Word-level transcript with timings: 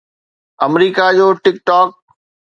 آمريڪا 0.65 1.05
جو 1.17 1.27
ٽڪ 1.43 1.55
ٽاڪ 1.67 1.89